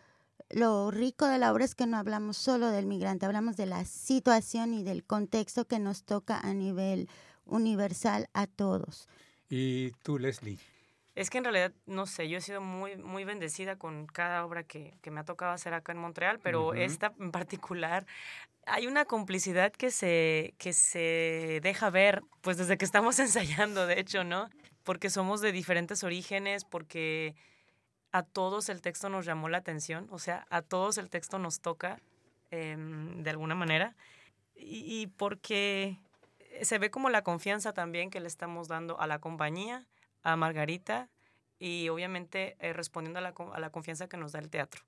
lo 0.49 0.91
rico 0.91 1.27
de 1.27 1.37
la 1.37 1.51
obra 1.51 1.65
es 1.65 1.75
que 1.75 1.87
no 1.87 1.97
hablamos 1.97 2.37
solo 2.37 2.69
del 2.69 2.85
migrante, 2.85 3.25
hablamos 3.25 3.57
de 3.57 3.65
la 3.65 3.85
situación 3.85 4.73
y 4.73 4.83
del 4.83 5.03
contexto 5.03 5.65
que 5.65 5.79
nos 5.79 6.03
toca 6.03 6.39
a 6.39 6.53
nivel 6.53 7.09
universal 7.45 8.29
a 8.33 8.47
todos. 8.47 9.07
¿Y 9.49 9.91
tú, 10.03 10.19
Leslie? 10.19 10.57
Es 11.15 11.29
que 11.29 11.37
en 11.37 11.45
realidad, 11.45 11.71
no 11.85 12.07
sé, 12.07 12.27
yo 12.27 12.37
he 12.37 12.41
sido 12.41 12.59
muy, 12.59 12.97
muy 12.97 13.23
bendecida 13.23 13.77
con 13.77 14.05
cada 14.05 14.45
obra 14.45 14.63
que, 14.63 14.97
me 15.09 15.21
ha 15.21 15.23
tocado 15.23 15.53
hacer 15.53 15.73
acá 15.73 15.93
en 15.93 15.97
Montreal, 15.99 16.39
pero 16.39 16.73
esta 16.73 17.13
en 17.19 17.31
particular, 17.31 18.05
hay 18.65 18.87
una 18.87 19.05
complicidad 19.05 19.71
que 19.71 19.91
se, 19.91 20.55
que 20.57 20.73
se 20.73 21.61
deja 21.63 21.89
ver, 21.89 22.21
pues 22.41 22.57
desde 22.57 22.77
que 22.77 22.85
estamos 22.85 23.17
ensayando, 23.19 23.87
de 23.87 23.99
hecho, 23.99 24.23
¿no? 24.23 24.49
porque 24.85 25.09
somos 25.09 25.41
de 25.41 25.51
diferentes 25.51 26.03
orígenes, 26.05 26.63
porque 26.63 27.35
a 28.15 28.23
todos 28.23 28.69
el 28.69 28.81
texto 28.81 29.09
nos 29.09 29.25
llamó 29.25 29.49
la 29.49 29.57
atención, 29.57 30.07
o 30.09 30.19
sea, 30.19 30.47
a 30.49 30.61
todos 30.61 30.97
el 30.97 31.09
texto 31.09 31.37
nos 31.37 31.59
toca 31.59 31.99
em, 32.49 33.23
de 33.23 33.29
alguna 33.29 33.55
manera, 33.55 33.93
y, 34.55 35.07
porque 35.17 35.99
se 36.61 36.79
ve 36.79 36.89
como 36.89 37.09
la 37.09 37.23
confianza 37.23 37.73
también 37.73 38.09
que 38.09 38.21
le 38.21 38.27
estamos 38.27 38.69
dando 38.69 38.97
a 39.01 39.07
la 39.07 39.19
compañía, 39.19 39.85
a 40.23 40.37
Margarita, 40.37 41.09
y 41.59 41.89
obviamente 41.89 42.55
eh, 42.59 42.71
respondiendo 42.71 43.19
a 43.19 43.21
la, 43.21 43.33
a 43.53 43.59
la, 43.59 43.69
confianza 43.69 44.07
que 44.07 44.15
nos 44.15 44.31
da 44.31 44.39
el 44.39 44.49
teatro. 44.49 44.81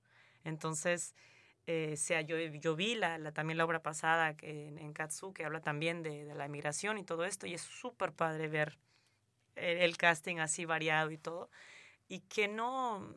Entonces, 0.45 1.13
eh, 1.65 1.97
sea, 1.97 2.21
yo, 2.21 2.37
yo 2.37 2.77
vi 2.77 2.95
la, 2.95 3.33
también 3.33 3.57
la 3.57 3.65
obra 3.65 3.83
pasada 3.83 4.35
en, 4.41 4.77
en 4.77 4.93
Katsu, 4.93 5.33
que 5.33 5.43
habla 5.43 5.59
también 5.59 6.01
de, 6.01 6.33
la 6.33 6.45
emigración 6.45 6.97
y 6.97 7.03
todo 7.03 7.25
esto, 7.25 7.45
y 7.45 7.53
es 7.55 7.61
súper 7.61 8.13
padre 8.13 8.47
ver 8.47 8.77
el, 9.57 9.97
casting 9.97 10.37
así 10.37 10.63
variado 10.63 11.11
y 11.11 11.17
todo, 11.17 11.49
y 12.07 12.19
que 12.21 12.47
no, 12.47 13.07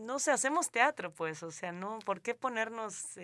no 0.00 0.18
sé, 0.18 0.30
hacemos 0.30 0.70
teatro, 0.70 1.12
pues, 1.12 1.42
o 1.42 1.50
sea, 1.50 1.72
no, 1.72 1.98
¿por 2.00 2.20
qué 2.20 2.34
ponernos 2.34 3.16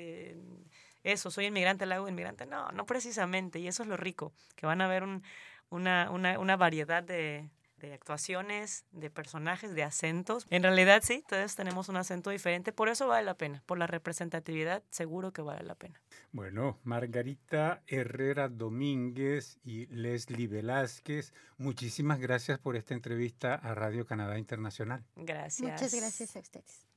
eso? 1.02 1.30
Soy 1.30 1.46
inmigrante, 1.46 1.86
la 1.86 1.96
hago 1.96 2.08
inmigrante. 2.08 2.46
No, 2.46 2.70
no 2.72 2.86
precisamente, 2.86 3.58
y 3.58 3.68
eso 3.68 3.82
es 3.82 3.88
lo 3.88 3.96
rico, 3.96 4.32
que 4.56 4.66
van 4.66 4.80
a 4.80 4.88
ver 4.88 5.02
un, 5.02 5.22
una, 5.70 6.10
una, 6.10 6.38
una 6.38 6.56
variedad 6.56 7.02
de, 7.02 7.50
de 7.80 7.94
actuaciones, 7.94 8.84
de 8.92 9.10
personajes, 9.10 9.74
de 9.74 9.82
acentos. 9.82 10.46
En 10.50 10.62
realidad 10.62 11.02
sí, 11.04 11.24
todos 11.28 11.54
tenemos 11.54 11.88
un 11.88 11.96
acento 11.96 12.30
diferente, 12.30 12.72
por 12.72 12.88
eso 12.88 13.06
vale 13.06 13.24
la 13.24 13.34
pena, 13.34 13.62
por 13.66 13.78
la 13.78 13.86
representatividad 13.86 14.82
seguro 14.90 15.32
que 15.32 15.42
vale 15.42 15.64
la 15.64 15.74
pena. 15.74 16.00
Bueno, 16.32 16.78
Margarita 16.84 17.82
Herrera 17.86 18.48
Domínguez 18.48 19.58
y 19.64 19.86
Leslie 19.86 20.48
Velázquez, 20.48 21.32
muchísimas 21.56 22.18
gracias 22.18 22.58
por 22.58 22.76
esta 22.76 22.94
entrevista 22.94 23.54
a 23.54 23.74
Radio 23.74 24.06
Canadá 24.06 24.38
Internacional. 24.38 25.04
Gracias. 25.16 25.60
Muchas 25.60 25.94
gracias 25.94 26.36
a 26.36 26.40
ustedes. 26.40 26.87